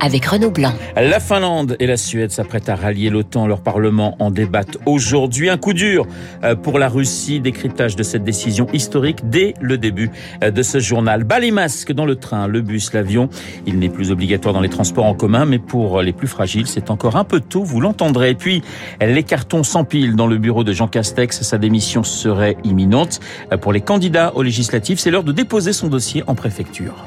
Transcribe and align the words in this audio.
avec 0.00 0.26
Renaud 0.26 0.50
Blanc. 0.50 0.72
La 0.96 1.20
Finlande 1.20 1.76
et 1.80 1.86
la 1.86 1.96
Suède 1.96 2.30
s'apprêtent 2.30 2.68
à 2.68 2.76
rallier 2.76 3.10
l'OTAN. 3.10 3.46
Leur 3.46 3.60
Parlement 3.60 4.16
en 4.18 4.30
débattent 4.30 4.78
aujourd'hui. 4.86 5.50
Un 5.50 5.56
coup 5.56 5.72
dur 5.72 6.06
euh, 6.44 6.54
pour 6.54 6.78
la 6.78 6.88
Russie. 6.88 7.40
Décryptage 7.40 7.96
de 7.96 8.02
cette 8.02 8.24
décision 8.24 8.66
historique 8.72 9.28
dès 9.28 9.54
le 9.60 9.78
début 9.78 10.10
euh, 10.42 10.50
de 10.50 10.62
ce 10.62 10.78
journal. 10.78 11.24
Bas 11.24 11.40
les 11.40 11.50
masques 11.50 11.92
dans 11.92 12.06
le 12.06 12.16
train, 12.16 12.46
le 12.46 12.60
bus, 12.60 12.92
l'avion. 12.92 13.28
Il 13.66 13.78
n'est 13.78 13.88
plus 13.88 14.10
obligatoire 14.10 14.54
dans 14.54 14.60
les 14.60 14.68
transports 14.68 15.06
en 15.06 15.14
commun, 15.14 15.44
mais 15.44 15.58
pour 15.58 16.02
les 16.02 16.12
plus 16.12 16.28
fragiles, 16.28 16.66
c'est 16.66 16.90
encore 16.90 17.16
un 17.16 17.24
peu 17.24 17.40
tôt. 17.40 17.64
Vous 17.64 17.80
l'entendrez. 17.80 18.30
Et 18.30 18.34
puis, 18.34 18.62
les 19.00 19.22
cartons 19.22 19.62
s'empilent 19.62 20.16
dans 20.16 20.26
le 20.26 20.38
bureau 20.38 20.64
de 20.64 20.72
Jean 20.72 20.88
Castex. 20.88 21.42
Sa 21.42 21.58
démission 21.58 22.02
serait 22.02 22.56
imminente. 22.64 23.20
Euh, 23.52 23.56
pour 23.56 23.72
les 23.72 23.80
candidats 23.80 24.32
aux 24.34 24.42
législatives, 24.42 24.98
c'est 24.98 25.10
l'heure 25.10 25.24
de 25.24 25.32
déposer 25.32 25.72
son 25.72 25.88
dossier 25.88 26.22
en 26.26 26.34
préfecture. 26.34 27.04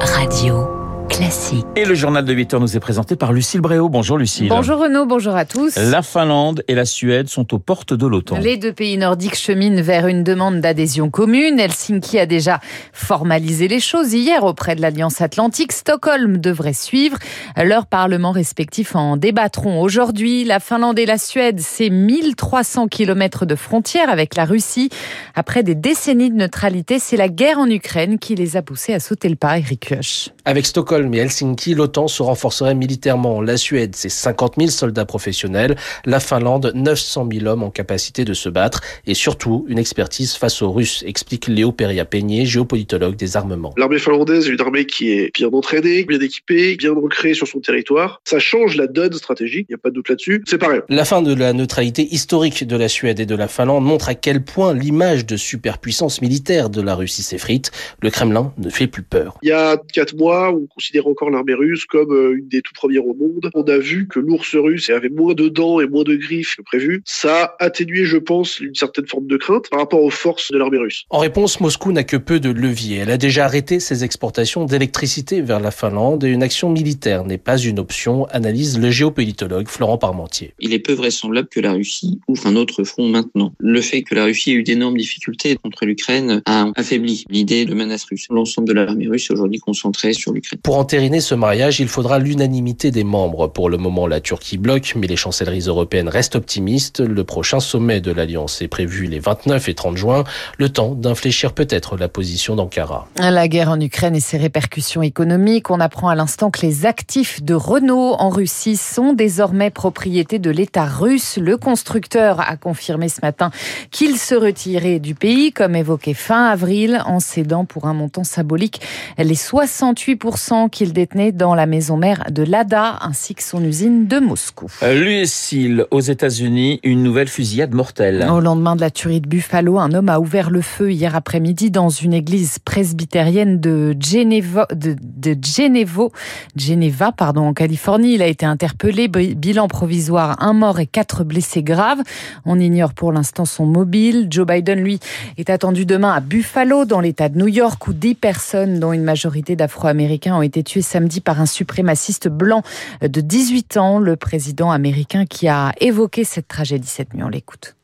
Radio. 0.00 0.75
Classique. 1.16 1.64
Et 1.76 1.86
le 1.86 1.94
journal 1.94 2.26
de 2.26 2.32
8 2.34 2.52
heures 2.54 2.60
nous 2.60 2.76
est 2.76 2.80
présenté 2.80 3.16
par 3.16 3.32
Lucille 3.32 3.62
Bréau. 3.62 3.88
Bonjour 3.88 4.18
Lucille. 4.18 4.50
Bonjour 4.50 4.78
Renaud, 4.78 5.06
bonjour 5.06 5.34
à 5.34 5.46
tous. 5.46 5.74
La 5.76 6.02
Finlande 6.02 6.62
et 6.68 6.74
la 6.74 6.84
Suède 6.84 7.28
sont 7.28 7.54
aux 7.54 7.58
portes 7.58 7.94
de 7.94 8.06
l'OTAN. 8.06 8.38
Les 8.38 8.58
deux 8.58 8.74
pays 8.74 8.98
nordiques 8.98 9.34
cheminent 9.34 9.80
vers 9.80 10.08
une 10.08 10.24
demande 10.24 10.60
d'adhésion 10.60 11.08
commune. 11.08 11.58
Helsinki 11.58 12.18
a 12.18 12.26
déjà 12.26 12.60
formalisé 12.92 13.66
les 13.66 13.80
choses 13.80 14.12
hier 14.12 14.44
auprès 14.44 14.76
de 14.76 14.82
l'Alliance 14.82 15.22
Atlantique. 15.22 15.72
Stockholm 15.72 16.36
devrait 16.36 16.74
suivre. 16.74 17.16
Leurs 17.56 17.86
parlements 17.86 18.32
respectifs 18.32 18.94
en 18.94 19.16
débattront 19.16 19.80
aujourd'hui. 19.80 20.44
La 20.44 20.60
Finlande 20.60 20.98
et 20.98 21.06
la 21.06 21.16
Suède, 21.16 21.60
c'est 21.60 21.88
1300 21.88 22.88
kilomètres 22.88 23.46
de 23.46 23.54
frontières 23.54 24.10
avec 24.10 24.36
la 24.36 24.44
Russie. 24.44 24.90
Après 25.34 25.62
des 25.62 25.74
décennies 25.74 26.30
de 26.30 26.36
neutralité, 26.36 26.98
c'est 26.98 27.16
la 27.16 27.28
guerre 27.28 27.58
en 27.58 27.70
Ukraine 27.70 28.18
qui 28.18 28.34
les 28.34 28.58
a 28.58 28.62
poussés 28.62 28.92
à 28.92 29.00
sauter 29.00 29.30
le 29.30 29.36
pas, 29.36 29.56
Eric 29.56 29.88
Kioch. 29.88 30.30
Avec 30.44 30.66
Stockholm 30.66 31.05
mais 31.08 31.18
Helsinki, 31.18 31.74
l'OTAN 31.74 32.08
se 32.08 32.22
renforcerait 32.22 32.74
militairement. 32.74 33.40
La 33.40 33.56
Suède, 33.56 33.94
c'est 33.94 34.08
50 34.08 34.54
000 34.58 34.70
soldats 34.70 35.04
professionnels. 35.04 35.76
La 36.04 36.20
Finlande, 36.20 36.72
900 36.74 37.28
000 37.32 37.46
hommes 37.46 37.62
en 37.62 37.70
capacité 37.70 38.24
de 38.24 38.34
se 38.34 38.48
battre. 38.48 38.80
Et 39.06 39.14
surtout, 39.14 39.64
une 39.68 39.78
expertise 39.78 40.34
face 40.34 40.62
aux 40.62 40.70
Russes, 40.70 41.04
explique 41.06 41.46
Léo 41.46 41.72
Peria-Peigné, 41.72 42.46
géopolitologue 42.46 43.16
des 43.16 43.36
armements. 43.36 43.74
L'armée 43.76 43.98
finlandaise 43.98 44.48
est 44.48 44.52
une 44.52 44.60
armée 44.60 44.86
qui 44.86 45.12
est 45.12 45.30
bien 45.34 45.48
entraînée, 45.48 46.04
bien 46.04 46.20
équipée, 46.20 46.76
bien 46.76 46.92
ancrée 46.92 47.34
sur 47.34 47.46
son 47.46 47.60
territoire. 47.60 48.20
Ça 48.24 48.38
change 48.38 48.76
la 48.76 48.86
donne 48.86 49.12
stratégique, 49.12 49.66
il 49.68 49.72
n'y 49.72 49.76
a 49.76 49.78
pas 49.78 49.90
de 49.90 49.94
doute 49.94 50.08
là-dessus. 50.08 50.42
C'est 50.46 50.58
pareil. 50.58 50.80
La 50.88 51.04
fin 51.04 51.22
de 51.22 51.34
la 51.34 51.52
neutralité 51.52 52.06
historique 52.12 52.64
de 52.64 52.76
la 52.76 52.88
Suède 52.88 53.20
et 53.20 53.26
de 53.26 53.34
la 53.34 53.48
Finlande 53.48 53.84
montre 53.84 54.08
à 54.08 54.14
quel 54.14 54.44
point 54.44 54.74
l'image 54.74 55.26
de 55.26 55.36
superpuissance 55.36 56.22
militaire 56.22 56.70
de 56.70 56.80
la 56.80 56.94
Russie 56.94 57.22
s'effrite. 57.22 57.70
Le 58.02 58.10
Kremlin 58.10 58.52
ne 58.58 58.70
fait 58.70 58.86
plus 58.86 59.02
peur. 59.02 59.38
Il 59.42 59.48
y 59.48 59.52
a 59.52 59.76
quatre 59.92 60.16
mois, 60.16 60.50
on 60.50 60.66
considère 60.66 60.95
encore 61.04 61.30
l'armée 61.30 61.54
russe 61.54 61.84
comme 61.84 62.12
euh, 62.12 62.38
une 62.38 62.48
des 62.48 62.62
tout 62.62 62.72
premières 62.74 63.06
au 63.06 63.14
monde. 63.14 63.50
On 63.54 63.64
a 63.64 63.78
vu 63.78 64.06
que 64.08 64.20
l'ours 64.20 64.54
russe 64.54 64.90
avait 64.90 65.08
moins 65.08 65.34
de 65.34 65.48
dents 65.48 65.80
et 65.80 65.86
moins 65.86 66.04
de 66.04 66.14
griffes 66.14 66.56
que 66.56 66.62
prévu. 66.62 67.02
Ça 67.04 67.56
a 67.58 67.64
atténué, 67.64 68.04
je 68.04 68.16
pense, 68.16 68.60
une 68.60 68.74
certaine 68.74 69.06
forme 69.06 69.26
de 69.26 69.36
crainte 69.36 69.68
par 69.70 69.80
rapport 69.80 70.02
aux 70.02 70.10
forces 70.10 70.50
de 70.52 70.58
l'armée 70.58 70.78
russe. 70.78 71.04
En 71.10 71.18
réponse, 71.18 71.60
Moscou 71.60 71.92
n'a 71.92 72.04
que 72.04 72.16
peu 72.16 72.40
de 72.40 72.50
levier. 72.50 72.98
Elle 72.98 73.10
a 73.10 73.18
déjà 73.18 73.44
arrêté 73.44 73.80
ses 73.80 74.04
exportations 74.04 74.64
d'électricité 74.64 75.40
vers 75.40 75.60
la 75.60 75.70
Finlande 75.70 76.24
et 76.24 76.28
une 76.28 76.42
action 76.42 76.70
militaire 76.70 77.24
n'est 77.24 77.38
pas 77.38 77.58
une 77.58 77.78
option, 77.78 78.26
analyse 78.26 78.78
le 78.78 78.90
géopolitologue 78.90 79.68
Florent 79.68 79.98
Parmentier. 79.98 80.54
Il 80.58 80.72
est 80.72 80.78
peu 80.78 80.92
vraisemblable 80.92 81.48
que 81.48 81.60
la 81.60 81.72
Russie 81.72 82.20
ouvre 82.28 82.46
un 82.46 82.56
autre 82.56 82.84
front 82.84 83.08
maintenant. 83.08 83.52
Le 83.58 83.80
fait 83.80 84.02
que 84.02 84.14
la 84.14 84.24
Russie 84.24 84.52
ait 84.52 84.54
eu 84.54 84.62
d'énormes 84.62 84.96
difficultés 84.96 85.56
contre 85.56 85.84
l'Ukraine 85.84 86.42
a 86.46 86.70
affaibli 86.76 87.24
l'idée 87.28 87.64
de 87.64 87.74
menace 87.74 88.04
russe. 88.04 88.26
L'ensemble 88.30 88.68
de 88.68 88.74
l'armée 88.74 89.08
russe 89.08 89.30
est 89.30 89.32
aujourd'hui 89.32 89.58
concentrée 89.58 90.12
sur 90.12 90.32
l'Ukraine. 90.32 90.60
Pour 90.62 90.76
entériner 90.86 91.20
ce 91.20 91.34
mariage, 91.34 91.80
il 91.80 91.88
faudra 91.88 92.20
l'unanimité 92.20 92.92
des 92.92 93.02
membres. 93.02 93.48
Pour 93.48 93.68
le 93.68 93.76
moment, 93.76 94.06
la 94.06 94.20
Turquie 94.20 94.56
bloque, 94.56 94.92
mais 94.94 95.08
les 95.08 95.16
chancelleries 95.16 95.66
européennes 95.66 96.08
restent 96.08 96.36
optimistes. 96.36 97.00
Le 97.00 97.24
prochain 97.24 97.58
sommet 97.58 98.00
de 98.00 98.12
l'Alliance 98.12 98.62
est 98.62 98.68
prévu 98.68 99.06
les 99.06 99.18
29 99.18 99.68
et 99.68 99.74
30 99.74 99.96
juin, 99.96 100.22
le 100.58 100.68
temps 100.68 100.94
d'infléchir 100.94 101.54
peut-être 101.54 101.96
la 101.96 102.08
position 102.08 102.54
d'Ankara. 102.54 103.08
La 103.18 103.48
guerre 103.48 103.70
en 103.70 103.80
Ukraine 103.80 104.14
et 104.14 104.20
ses 104.20 104.36
répercussions 104.36 105.02
économiques, 105.02 105.72
on 105.72 105.80
apprend 105.80 106.08
à 106.08 106.14
l'instant 106.14 106.52
que 106.52 106.64
les 106.64 106.86
actifs 106.86 107.42
de 107.42 107.54
Renault 107.54 108.14
en 108.20 108.28
Russie 108.28 108.76
sont 108.76 109.12
désormais 109.12 109.70
propriété 109.70 110.38
de 110.38 110.50
l'État 110.50 110.84
russe. 110.84 111.36
Le 111.36 111.56
constructeur 111.56 112.48
a 112.48 112.56
confirmé 112.56 113.08
ce 113.08 113.22
matin 113.22 113.50
qu'il 113.90 114.18
se 114.18 114.36
retirait 114.36 115.00
du 115.00 115.16
pays, 115.16 115.50
comme 115.50 115.74
évoqué 115.74 116.14
fin 116.14 116.46
avril, 116.46 117.02
en 117.06 117.18
cédant 117.18 117.64
pour 117.64 117.86
un 117.86 117.92
montant 117.92 118.22
symbolique 118.22 118.80
les 119.18 119.34
68% 119.34 120.70
qu'il 120.76 120.92
détenait 120.92 121.32
dans 121.32 121.54
la 121.54 121.64
maison 121.64 121.96
mère 121.96 122.24
de 122.30 122.42
l'ADA 122.42 122.98
ainsi 123.00 123.34
que 123.34 123.42
son 123.42 123.64
usine 123.64 124.08
de 124.08 124.18
Moscou. 124.18 124.70
Lucille, 124.82 125.86
aux 125.90 126.00
États-Unis, 126.00 126.80
une 126.82 127.02
nouvelle 127.02 127.28
fusillade 127.28 127.72
mortelle. 127.72 128.28
Au 128.30 128.40
lendemain 128.40 128.76
de 128.76 128.82
la 128.82 128.90
tuerie 128.90 129.22
de 129.22 129.26
Buffalo, 129.26 129.78
un 129.78 129.94
homme 129.94 130.10
a 130.10 130.20
ouvert 130.20 130.50
le 130.50 130.60
feu 130.60 130.92
hier 130.92 131.16
après-midi 131.16 131.70
dans 131.70 131.88
une 131.88 132.12
église 132.12 132.58
presbytérienne 132.58 133.58
de 133.58 133.96
Geneva, 133.98 134.66
de, 134.70 134.94
de 135.00 135.34
Genevo, 135.42 136.12
Geneva, 136.56 137.10
pardon, 137.10 137.46
en 137.46 137.54
Californie. 137.54 138.12
Il 138.12 138.20
a 138.20 138.26
été 138.26 138.44
interpellé. 138.44 139.08
Bilan 139.08 139.68
provisoire, 139.68 140.36
un 140.42 140.52
mort 140.52 140.78
et 140.78 140.86
quatre 140.86 141.24
blessés 141.24 141.62
graves. 141.62 142.02
On 142.44 142.60
ignore 142.60 142.92
pour 142.92 143.12
l'instant 143.12 143.46
son 143.46 143.64
mobile. 143.64 144.26
Joe 144.30 144.46
Biden, 144.46 144.80
lui, 144.80 145.00
est 145.38 145.48
attendu 145.48 145.86
demain 145.86 146.12
à 146.12 146.20
Buffalo, 146.20 146.84
dans 146.84 147.00
l'État 147.00 147.30
de 147.30 147.38
New 147.38 147.48
York, 147.48 147.88
où 147.88 147.94
dix 147.94 148.14
personnes, 148.14 148.78
dont 148.78 148.92
une 148.92 149.04
majorité 149.04 149.56
d'Afro-Américains, 149.56 150.36
ont 150.36 150.42
été 150.42 150.65
tuées 150.66 150.82
samedi 150.82 151.22
par 151.22 151.40
un 151.40 151.46
suprémaciste 151.46 152.28
blanc 152.28 152.62
de 153.00 153.20
18 153.22 153.78
ans, 153.78 153.98
le 153.98 154.16
président 154.16 154.70
américain 154.70 155.24
qui 155.24 155.48
a 155.48 155.72
évoqué 155.80 156.24
cette 156.24 156.48
tragédie 156.48 156.88
cette 156.88 157.14
nuit. 157.14 157.22
On 157.22 157.28
l'écoute. 157.28 157.74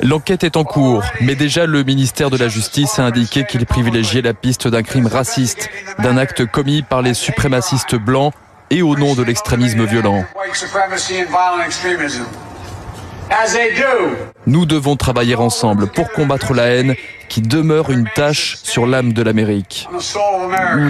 L'enquête 0.00 0.44
est 0.44 0.56
en 0.56 0.64
cours, 0.64 1.02
mais 1.20 1.34
déjà 1.34 1.66
le 1.66 1.84
ministère 1.84 2.30
de 2.30 2.36
la 2.36 2.48
Justice 2.48 2.98
a 2.98 3.04
indiqué 3.04 3.44
qu'il 3.44 3.64
privilégiait 3.66 4.22
la 4.22 4.34
piste 4.34 4.68
d'un 4.68 4.82
crime 4.82 5.06
raciste, 5.06 5.68
d'un 5.98 6.16
acte 6.16 6.46
commis 6.46 6.82
par 6.82 7.02
les 7.02 7.14
suprémacistes 7.14 7.94
blancs 7.94 8.32
et 8.70 8.82
au 8.82 8.96
nom 8.96 9.14
de 9.14 9.22
l'extrémisme 9.22 9.84
violent. 9.84 10.24
Nous 14.46 14.64
devons 14.64 14.94
travailler 14.94 15.34
ensemble 15.34 15.88
pour 15.88 16.12
combattre 16.12 16.54
la 16.54 16.66
haine 16.66 16.94
qui 17.28 17.40
demeure 17.42 17.90
une 17.90 18.06
tâche 18.14 18.56
sur 18.62 18.86
l'âme 18.86 19.12
de 19.12 19.20
l'Amérique. 19.20 19.88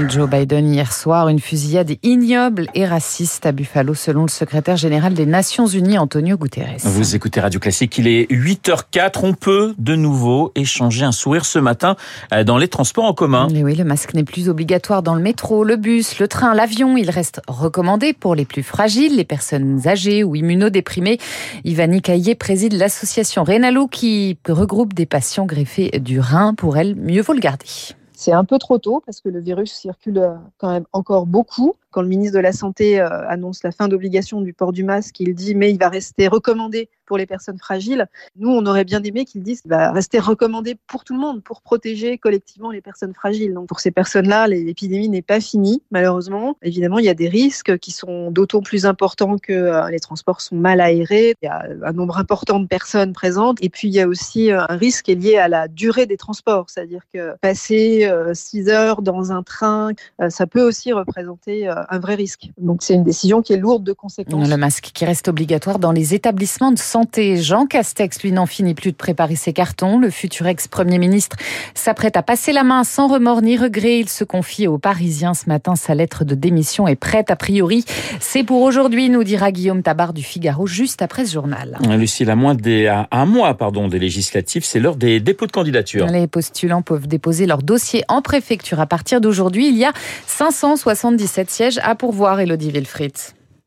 Joe 0.09 0.29
Biden 0.29 0.73
hier 0.73 0.93
soir, 0.93 1.29
une 1.29 1.41
fusillade 1.41 1.93
ignoble 2.03 2.67
et 2.75 2.85
raciste 2.85 3.47
à 3.47 3.53
Buffalo 3.53 3.95
selon 3.95 4.23
le 4.23 4.29
secrétaire 4.29 4.77
général 4.77 5.15
des 5.15 5.25
Nations 5.25 5.67
Unies 5.67 5.97
Antonio 5.97 6.37
Guterres. 6.37 6.77
Vous 6.83 7.17
écoutez 7.17 7.41
Radio 7.41 7.59
Classique, 7.59 7.97
il 7.97 8.07
est 8.09 8.31
8h04, 8.31 9.21
on 9.23 9.33
peut 9.33 9.75
de 9.79 9.97
nouveau 9.97 10.53
échanger 10.55 11.05
un 11.05 11.13
sourire 11.13 11.47
ce 11.47 11.59
matin 11.59 11.97
euh, 12.35 12.45
dans 12.45 12.59
les 12.59 12.69
transports 12.69 13.05
en 13.05 13.15
commun. 13.15 13.49
oui, 13.51 13.75
le 13.75 13.85
masque 13.85 14.13
n'est 14.13 14.25
plus 14.25 14.51
obligatoire 14.51 15.03
dans 15.03 15.15
le 15.15 15.23
métro, 15.23 15.65
le 15.65 15.77
bus, 15.77 16.19
le 16.19 16.29
train, 16.29 16.55
l'avion, 16.55 16.99
il 16.99 17.09
reste 17.09 17.41
recommandé 17.49 18.13
pour 18.13 18.35
les 18.35 18.45
plus 18.45 18.63
fragiles, 18.63 19.17
les 19.17 19.25
personnes 19.25 19.89
âgées 19.89 20.23
ou 20.23 20.35
immunodéprimées. 20.37 21.19
Ivani 21.65 22.03
Caillé 22.03 22.35
préside 22.35 22.75
l'association 22.75 23.46
Renalo 23.47 23.87
qui 23.87 24.37
regroupe 24.49 24.93
des 24.93 25.07
patients 25.07 25.47
greffés 25.47 26.01
du 26.01 26.21
pour 26.57 26.77
elle, 26.77 26.97
mieux 26.97 27.23
vaut 27.23 27.33
le 27.33 27.39
garder. 27.39 27.67
C'est 28.13 28.33
un 28.33 28.45
peu 28.45 28.59
trop 28.59 28.79
tôt 28.79 29.01
parce 29.07 29.21
que 29.21 29.29
le 29.29 29.41
virus 29.41 29.73
circule 29.73 30.19
euh, 30.19 30.35
quand 30.59 30.73
même 30.73 30.87
encore 30.93 31.27
beaucoup 31.27 31.75
quand 31.91 32.03
le 32.03 32.09
ministre 32.09 32.35
de 32.35 32.41
la 32.41 32.53
Santé 32.53 32.99
euh, 32.99 33.29
annonce 33.29 33.63
la 33.63 33.71
fin 33.71 33.87
d'obligation 33.87 34.41
du 34.41 34.53
port 34.53 34.73
du 34.73 34.83
masque, 34.83 35.21
il 35.21 35.33
dit 35.35 35.55
mais 35.55 35.71
il 35.71 35.79
va 35.79 35.89
rester 35.89 36.27
recommandé 36.27 36.89
pour 37.07 37.17
les 37.19 37.27
personnes 37.27 37.59
fragiles. 37.59 38.07
Nous, 38.37 38.51
on 38.51 38.67
aurait 38.67 38.85
bien 38.85 39.03
aimé 39.03 39.25
qu'il 39.25 39.43
dise 39.43 39.63
qu'il 39.63 39.71
va 39.71 39.93
rester 39.93 40.19
recommandé 40.19 40.77
pour 40.87 41.05
tout 41.05 41.15
le 41.15 41.21
monde, 41.21 41.43
pour 41.43 41.63
protéger 41.63 42.19
collectivement 42.19 42.71
les 42.71 42.81
personnes 42.81 43.15
fragiles. 43.15 43.55
Donc 43.55 43.69
pour 43.69 43.81
ces 43.81 43.91
personnes-là, 43.91 44.49
l'épidémie 44.49 45.09
n'est 45.09 45.23
pas 45.23 45.41
finie, 45.41 45.83
malheureusement. 45.91 46.57
Évidemment, 46.63 46.99
il 46.99 47.05
y 47.05 47.09
a 47.09 47.15
des 47.15 47.29
risques 47.29 47.79
qui 47.79 47.93
sont 47.93 48.31
d'autant 48.31 48.61
plus 48.61 48.87
importants 48.87 49.39
que 49.39 49.53
euh, 49.53 49.89
les 49.91 50.01
transports 50.01 50.41
sont 50.41 50.57
mal 50.57 50.81
aérés, 50.81 51.35
il 51.43 51.47
y 51.47 51.49
a 51.49 51.67
un 51.85 51.93
nombre 51.93 52.19
important 52.19 52.61
de 52.61 52.67
personnes 52.67 53.13
présentes, 53.13 53.59
et 53.63 53.69
puis 53.69 53.89
il 53.89 53.95
y 53.95 54.01
a 54.01 54.09
aussi 54.09 54.51
euh, 54.51 54.61
un 54.69 54.77
risque 54.77 55.07
qui 55.07 55.13
est 55.13 55.15
lié 55.15 55.37
à 55.37 55.49
la 55.49 55.69
durée 55.69 56.07
des 56.07 56.17
transports, 56.17 56.67
c'est-à-dire 56.69 57.03
que 57.13 57.37
passer 57.41 58.11
6 58.33 58.69
heures 58.69 59.03
dans 59.03 59.31
un 59.31 59.43
train, 59.43 59.91
ça 60.29 60.47
peut 60.47 60.63
aussi 60.63 60.93
représenter 60.93 61.69
un 61.69 61.99
vrai 61.99 62.15
risque. 62.15 62.51
Donc 62.59 62.83
c'est 62.83 62.95
une 62.95 63.05
décision 63.05 63.43
qui 63.43 63.53
est 63.53 63.59
lourde 63.59 63.85
de 63.85 63.93
conséquences. 63.93 64.49
Le 64.49 64.57
masque 64.57 64.91
qui 64.93 65.05
reste 65.05 65.29
obligatoire 65.29 65.79
dans 65.79 65.93
les 65.93 66.15
établissements 66.15 66.73
de 66.73 66.79
santé 66.79 66.96
santé. 66.97 67.37
Jean 67.37 67.67
Castex, 67.67 68.23
lui, 68.23 68.33
n'en 68.33 68.47
finit 68.47 68.73
plus 68.73 68.91
de 68.91 68.97
préparer 68.97 69.37
ses 69.37 69.53
cartons. 69.53 69.99
Le 69.99 70.09
futur 70.09 70.47
ex-premier 70.47 70.97
ministre 70.97 71.37
s'apprête 71.75 72.17
à 72.17 72.23
passer 72.23 72.55
la 72.55 72.65
main 72.65 72.85
sans 72.85 73.07
remords 73.07 73.43
ni 73.43 73.59
regret. 73.59 73.99
Il 73.99 74.09
se 74.09 74.25
confie 74.25 74.67
aux 74.67 74.79
Parisiens 74.79 75.35
ce 75.35 75.47
matin. 75.47 75.77
Sa 75.77 75.95
lettre 75.95 76.25
de 76.25 76.35
démission 76.35 76.89
est 76.89 76.97
prête 76.97 77.31
a 77.31 77.37
priori. 77.37 77.85
C'est 78.19 78.45
pour 78.45 78.63
aujourd'hui, 78.63 79.11
nous 79.11 79.25
dira 79.25 79.53
Guillaume 79.53 79.83
Tabar 79.83 80.15
du 80.15 80.23
Figaro 80.23 80.67
juste 80.67 81.03
après 81.03 81.27
ce 81.27 81.35
journal. 81.35 81.77
Lucille, 81.99 82.31
à, 82.31 82.35
moins 82.35 82.55
des, 82.55 82.87
à 82.87 83.09
un 83.11 83.27
mois 83.27 83.53
pardon, 83.53 83.89
des 83.89 83.99
législatives, 83.99 84.65
c'est 84.65 84.81
l'heure 84.81 84.97
des 84.97 85.21
dépôts 85.21 85.47
de 85.47 85.53
candidature. 85.53 86.07
Les 86.07 86.27
postulants 86.27 86.81
peuvent 86.81 87.09
déposer 87.09 87.45
leur 87.45 87.63
dossier 87.63 88.05
en 88.09 88.23
préfecture 88.23 88.81
à 88.81 88.87
partir 88.87 89.21
d'aujourd'hui. 89.21 89.69
Il 89.69 89.77
y 89.77 89.85
a 89.85 89.93
577 90.29 91.51
sièges 91.51 91.79
à 91.83 91.95
pourvoir, 91.95 92.41
Elodie 92.41 92.71
Wilfried. 92.71 93.13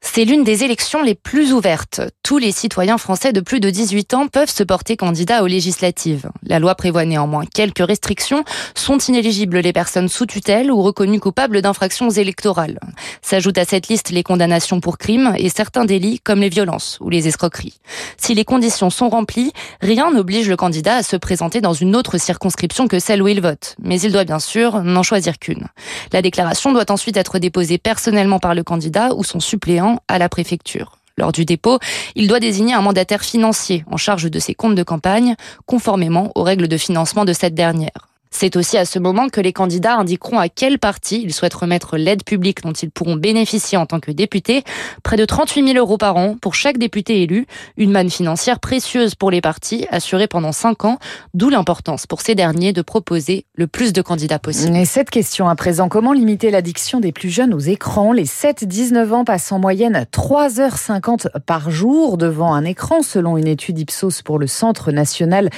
C'est 0.01 0.23
l'une 0.23 0.45
des 0.45 0.63
élections 0.63 1.03
les 1.03 1.13
plus 1.13 1.51
ouvertes. 1.51 1.99
Tous 2.23 2.37
les 2.37 2.53
citoyens 2.53 2.97
français 2.97 3.33
de 3.33 3.41
plus 3.41 3.59
de 3.59 3.69
18 3.69 4.13
ans 4.13 4.27
peuvent 4.27 4.49
se 4.49 4.63
porter 4.63 4.95
candidat 4.95 5.43
aux 5.43 5.47
législatives. 5.47 6.29
La 6.41 6.59
loi 6.59 6.73
prévoit 6.75 7.03
néanmoins 7.03 7.43
quelques 7.45 7.85
restrictions. 7.85 8.45
Sont 8.75 8.97
inéligibles 8.97 9.59
les 9.59 9.73
personnes 9.73 10.07
sous 10.07 10.25
tutelle 10.25 10.71
ou 10.71 10.81
reconnues 10.81 11.19
coupables 11.19 11.61
d'infractions 11.61 12.09
électorales. 12.09 12.79
S'ajoutent 13.21 13.57
à 13.57 13.65
cette 13.65 13.89
liste 13.89 14.09
les 14.09 14.23
condamnations 14.23 14.79
pour 14.79 14.97
crimes 14.97 15.33
et 15.37 15.49
certains 15.49 15.83
délits 15.83 16.19
comme 16.19 16.39
les 16.39 16.49
violences 16.49 16.97
ou 17.01 17.09
les 17.09 17.27
escroqueries. 17.27 17.79
Si 18.15 18.33
les 18.33 18.45
conditions 18.45 18.89
sont 18.89 19.09
remplies, 19.09 19.51
rien 19.81 20.11
n'oblige 20.11 20.47
le 20.47 20.55
candidat 20.55 20.95
à 20.95 21.03
se 21.03 21.17
présenter 21.17 21.59
dans 21.59 21.73
une 21.73 21.95
autre 21.95 22.17
circonscription 22.17 22.87
que 22.87 22.99
celle 22.99 23.21
où 23.21 23.27
il 23.27 23.41
vote. 23.41 23.75
Mais 23.81 23.99
il 23.99 24.13
doit 24.13 24.23
bien 24.23 24.39
sûr 24.39 24.81
n'en 24.81 25.03
choisir 25.03 25.39
qu'une. 25.39 25.67
La 26.13 26.21
déclaration 26.21 26.71
doit 26.71 26.89
ensuite 26.89 27.17
être 27.17 27.37
déposée 27.37 27.77
personnellement 27.77 28.39
par 28.39 28.55
le 28.55 28.63
candidat 28.63 29.13
ou 29.13 29.25
son 29.25 29.41
suppléant 29.41 29.88
à 30.07 30.19
la 30.19 30.30
préfecture. 30.30 30.97
Lors 31.18 31.31
du 31.31 31.44
dépôt, 31.44 31.80
il 32.15 32.27
doit 32.27 32.39
désigner 32.39 32.74
un 32.74 32.81
mandataire 32.81 33.24
financier 33.24 33.83
en 33.91 33.97
charge 33.97 34.31
de 34.31 34.39
ses 34.39 34.53
comptes 34.53 34.75
de 34.75 34.83
campagne, 34.83 35.36
conformément 35.65 36.31
aux 36.36 36.44
règles 36.44 36.68
de 36.68 36.77
financement 36.77 37.25
de 37.25 37.33
cette 37.33 37.56
dernière. 37.56 38.08
C'est 38.31 38.55
aussi 38.55 38.77
à 38.77 38.85
ce 38.85 38.99
moment 38.99 39.27
que 39.29 39.41
les 39.41 39.53
candidats 39.53 39.95
indiqueront 39.95 40.39
à 40.39 40.49
quel 40.49 40.77
parti 40.79 41.21
ils 41.23 41.33
souhaitent 41.33 41.53
remettre 41.53 41.97
l'aide 41.97 42.23
publique 42.23 42.61
dont 42.61 42.71
ils 42.71 42.91
pourront 42.91 43.15
bénéficier 43.15 43.77
en 43.77 43.85
tant 43.85 43.99
que 43.99 44.11
députés, 44.11 44.63
près 45.03 45.17
de 45.17 45.25
38 45.25 45.73
000 45.73 45.77
euros 45.77 45.97
par 45.97 46.15
an 46.17 46.35
pour 46.39 46.53
chaque 46.53 46.77
député 46.77 47.23
élu, 47.23 47.47
une 47.77 47.91
manne 47.91 48.09
financière 48.09 48.59
précieuse 48.59 49.15
pour 49.15 49.31
les 49.31 49.41
partis, 49.41 49.87
assurée 49.89 50.27
pendant 50.27 50.51
5 50.51 50.85
ans, 50.85 50.99
d'où 51.33 51.49
l'importance 51.49 52.05
pour 52.05 52.21
ces 52.21 52.35
derniers 52.35 52.71
de 52.71 52.81
proposer 52.81 53.45
le 53.55 53.67
plus 53.67 53.93
de 53.93 54.01
candidats 54.01 54.39
possible. 54.39 54.75
Et 54.75 54.85
cette 54.85 55.09
question 55.09 55.49
à 55.49 55.55
présent, 55.55 55.89
comment 55.89 56.13
limiter 56.13 56.51
l'addiction 56.51 56.99
des 56.99 57.11
plus 57.11 57.29
jeunes 57.29 57.53
aux 57.53 57.59
écrans? 57.59 58.13
Les 58.13 58.25
7-19 58.25 59.11
ans 59.11 59.25
passent 59.25 59.51
en 59.51 59.59
moyenne 59.59 60.05
3h50 60.11 61.39
par 61.45 61.71
jour 61.71 62.17
devant 62.17 62.53
un 62.53 62.63
écran, 62.63 63.01
selon 63.01 63.37
une 63.37 63.47
étude 63.47 63.79
Ipsos 63.79 64.21
pour 64.23 64.37
le 64.37 64.47
Centre 64.47 64.91
national 64.91 65.49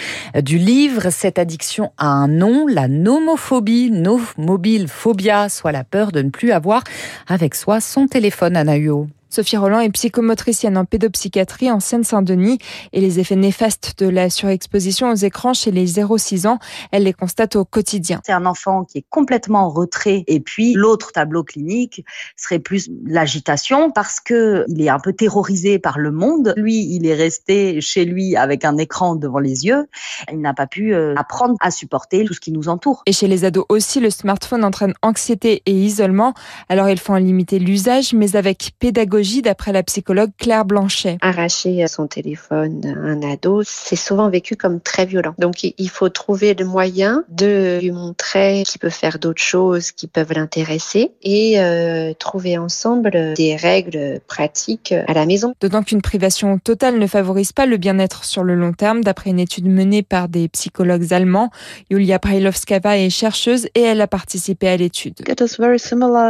du 0.41 0.57
livre. 0.57 1.09
Cette 1.09 1.37
addiction 1.37 1.91
a 1.97 2.07
un 2.07 2.27
nom 2.27 2.60
la 2.67 2.87
nomophobie, 2.87 3.91
mobile 4.37 4.87
phobia, 4.87 5.49
soit 5.49 5.71
la 5.71 5.83
peur 5.83 6.11
de 6.11 6.21
ne 6.21 6.29
plus 6.29 6.51
avoir 6.51 6.83
avec 7.27 7.55
soi 7.55 7.81
son 7.81 8.07
téléphone 8.07 8.55
à 8.55 8.63
Nahuo. 8.63 9.07
Sophie 9.33 9.55
Roland 9.55 9.79
est 9.79 9.89
psychomotricienne 9.91 10.77
en 10.77 10.83
pédopsychiatrie 10.83 11.71
en 11.71 11.79
Seine-Saint-Denis 11.79 12.57
et 12.91 12.99
les 12.99 13.21
effets 13.21 13.37
néfastes 13.37 13.93
de 13.97 14.09
la 14.09 14.29
surexposition 14.29 15.09
aux 15.09 15.15
écrans 15.15 15.53
chez 15.53 15.71
les 15.71 15.87
0-6 15.87 16.47
ans, 16.47 16.59
elle 16.91 17.03
les 17.03 17.13
constate 17.13 17.55
au 17.55 17.63
quotidien. 17.63 18.19
C'est 18.25 18.33
un 18.33 18.45
enfant 18.45 18.83
qui 18.83 18.97
est 18.97 19.05
complètement 19.09 19.59
en 19.59 19.69
retrait 19.69 20.25
et 20.27 20.41
puis 20.41 20.73
l'autre 20.73 21.13
tableau 21.13 21.45
clinique 21.45 22.05
serait 22.35 22.59
plus 22.59 22.89
l'agitation 23.05 23.89
parce 23.89 24.19
que 24.19 24.65
il 24.67 24.81
est 24.81 24.89
un 24.89 24.99
peu 24.99 25.13
terrorisé 25.13 25.79
par 25.79 25.97
le 25.97 26.11
monde. 26.11 26.53
Lui, 26.57 26.93
il 26.93 27.07
est 27.07 27.15
resté 27.15 27.79
chez 27.79 28.03
lui 28.03 28.35
avec 28.35 28.65
un 28.65 28.77
écran 28.77 29.15
devant 29.15 29.39
les 29.39 29.65
yeux. 29.65 29.87
Il 30.29 30.41
n'a 30.41 30.53
pas 30.53 30.67
pu 30.67 30.93
euh, 30.93 31.15
apprendre 31.15 31.55
à 31.61 31.71
supporter 31.71 32.25
tout 32.25 32.33
ce 32.33 32.41
qui 32.41 32.51
nous 32.51 32.67
entoure. 32.67 33.01
Et 33.05 33.13
chez 33.13 33.29
les 33.29 33.45
ados 33.45 33.65
aussi, 33.69 34.01
le 34.01 34.09
smartphone 34.09 34.65
entraîne 34.65 34.93
anxiété 35.01 35.61
et 35.65 35.71
isolement. 35.71 36.33
Alors 36.67 36.89
il 36.89 36.99
faut 36.99 37.13
en 37.13 37.17
limiter 37.17 37.59
l'usage, 37.59 38.13
mais 38.13 38.35
avec 38.35 38.71
pédagogie 38.77 39.20
d'après 39.41 39.71
la 39.71 39.83
psychologue 39.83 40.31
Claire 40.37 40.65
Blanchet. 40.65 41.17
Arracher 41.21 41.85
son 41.87 42.07
téléphone 42.07 42.81
à 42.85 42.99
un 42.99 43.21
ado, 43.21 43.61
c'est 43.63 43.95
souvent 43.95 44.29
vécu 44.29 44.55
comme 44.55 44.79
très 44.79 45.05
violent. 45.05 45.35
Donc 45.37 45.63
il 45.63 45.89
faut 45.89 46.09
trouver 46.09 46.53
le 46.53 46.65
moyen 46.65 47.23
de 47.29 47.79
lui 47.81 47.91
montrer 47.91 48.63
qu'il 48.65 48.79
peut 48.79 48.89
faire 48.89 49.19
d'autres 49.19 49.41
choses 49.41 49.91
qui 49.91 50.07
peuvent 50.07 50.33
l'intéresser 50.33 51.11
et 51.21 51.59
euh, 51.59 52.13
trouver 52.17 52.57
ensemble 52.57 53.33
des 53.35 53.55
règles 53.55 54.19
pratiques 54.27 54.93
à 55.07 55.13
la 55.13 55.25
maison. 55.25 55.53
D'autant 55.61 55.83
qu'une 55.83 56.01
privation 56.01 56.57
totale 56.57 56.97
ne 56.97 57.07
favorise 57.07 57.51
pas 57.51 57.65
le 57.65 57.77
bien-être 57.77 58.23
sur 58.23 58.43
le 58.43 58.55
long 58.55 58.73
terme, 58.73 59.03
d'après 59.03 59.29
une 59.29 59.39
étude 59.39 59.67
menée 59.67 60.03
par 60.03 60.29
des 60.29 60.47
psychologues 60.49 61.13
allemands. 61.13 61.51
Yulia 61.89 62.17
Brailovskava 62.17 62.97
est 62.97 63.09
chercheuse 63.09 63.67
et 63.75 63.81
elle 63.81 64.01
a 64.01 64.07
participé 64.07 64.67
à 64.67 64.77
l'étude. 64.77 65.15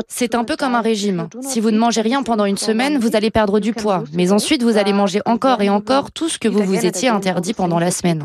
C'est 0.08 0.36
un 0.36 0.44
peu 0.44 0.56
comme 0.58 0.76
un 0.76 0.82
régime. 0.82 1.28
Si 1.42 1.60
vous 1.60 1.72
ne 1.72 1.78
mangez 1.78 2.02
rien 2.02 2.24
pendant 2.24 2.46
une 2.46 2.58
semaine, 2.58 2.81
vous 3.00 3.16
allez 3.16 3.32
perdre 3.32 3.60
du 3.60 3.74
poids, 3.74 4.04
mais 4.14 4.32
ensuite 4.32 4.64
vous 4.64 4.78
allez 4.78 4.94
manger 4.94 5.22
encore 5.26 5.62
et 5.62 5.70
encore 5.70 6.12
tout 6.12 6.30
ce 6.30 6.40
que 6.40 6.48
vous 6.48 6.64
vous 6.64 6.86
étiez 6.86 7.10
interdit 7.10 7.54
pendant 7.54 7.80
la 7.80 7.92
semaine. 7.92 8.22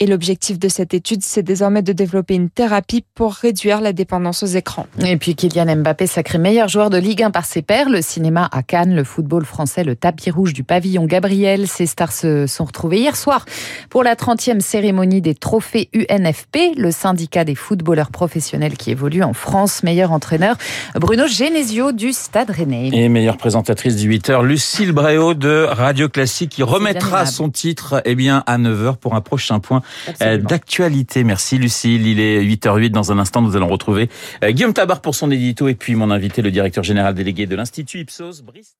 Et 0.00 0.06
l'objectif 0.06 0.58
de 0.58 0.68
cette 0.68 0.94
étude, 0.94 1.22
c'est 1.22 1.42
désormais 1.42 1.82
de 1.82 1.92
développer 1.92 2.34
une 2.34 2.50
thérapie 2.50 3.04
pour 3.14 3.32
réduire 3.32 3.80
la 3.80 3.92
dépendance 3.92 4.42
aux 4.42 4.46
écrans. 4.46 4.86
Et 5.04 5.16
puis 5.16 5.34
Kylian 5.34 5.76
Mbappé, 5.76 6.06
sacré 6.06 6.38
meilleur 6.38 6.68
joueur 6.68 6.90
de 6.90 6.98
Ligue 6.98 7.22
1 7.22 7.30
par 7.30 7.44
ses 7.44 7.62
pairs, 7.62 7.88
le 7.88 8.02
cinéma 8.02 8.48
à 8.52 8.62
Cannes, 8.62 8.94
le 8.94 9.04
football 9.04 9.44
français, 9.44 9.84
le 9.84 9.96
tapis 9.96 10.30
rouge 10.30 10.52
du 10.52 10.64
pavillon 10.64 11.04
Gabriel. 11.04 11.68
Ces 11.68 11.86
stars 11.86 12.12
se 12.12 12.46
sont 12.46 12.64
retrouvées 12.64 12.98
hier 12.98 13.16
soir 13.16 13.44
pour 13.88 14.02
la 14.02 14.14
30e 14.14 14.60
cérémonie 14.60 15.20
des 15.20 15.34
trophées 15.34 15.90
UNFP, 15.92 16.76
le 16.76 16.90
syndicat 16.90 17.44
des 17.44 17.54
footballeurs 17.54 18.10
professionnels 18.10 18.76
qui 18.76 18.90
évolue 18.90 19.22
en 19.22 19.32
France. 19.32 19.82
Meilleur 19.82 20.12
entraîneur, 20.12 20.56
Bruno 20.94 21.26
Genesio 21.26 21.92
du 21.92 22.12
Stade 22.12 22.50
Rennais. 22.50 22.90
Et 22.92 23.08
meilleur 23.08 23.36
présentatrice 23.50 23.96
du 23.96 24.08
8h, 24.08 24.44
Lucille 24.44 24.92
Bréau 24.92 25.34
de 25.34 25.66
Radio 25.68 26.08
Classique, 26.08 26.50
qui 26.50 26.62
remettra 26.62 27.26
son 27.26 27.50
titre 27.50 28.00
eh 28.04 28.14
bien, 28.14 28.44
à 28.46 28.58
9h 28.58 28.96
pour 28.96 29.16
un 29.16 29.20
prochain 29.20 29.58
point 29.58 29.82
euh, 30.22 30.38
d'actualité. 30.38 31.24
Merci 31.24 31.58
Lucille, 31.58 32.06
il 32.06 32.20
est 32.20 32.44
8h08. 32.44 32.90
Dans 32.90 33.10
un 33.10 33.18
instant, 33.18 33.42
nous 33.42 33.56
allons 33.56 33.66
retrouver 33.66 34.08
euh, 34.44 34.52
Guillaume 34.52 34.72
Tabar 34.72 35.00
pour 35.00 35.16
son 35.16 35.32
édito 35.32 35.66
et 35.66 35.74
puis 35.74 35.96
mon 35.96 36.12
invité, 36.12 36.42
le 36.42 36.52
directeur 36.52 36.84
général 36.84 37.14
délégué 37.14 37.46
de 37.46 37.56
l'Institut 37.56 38.02
Ipsos, 38.02 38.42
Brice 38.42 38.76